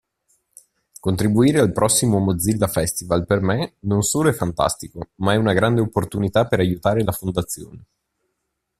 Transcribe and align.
Contribuire 0.99 1.59
al 1.59 1.71
prossimo 1.73 2.17
Mozilla 2.17 2.65
Festival 2.65 3.23
per 3.27 3.39
me 3.41 3.75
non 3.81 4.01
solo 4.01 4.29
è 4.29 4.33
fantastico, 4.33 5.09
ma 5.17 5.33
è 5.33 5.35
una 5.35 5.53
grande 5.53 5.79
opportunità 5.81 6.47
per 6.47 6.57
aiutare 6.57 7.03
la 7.03 7.11
Fondazione. 7.11 7.85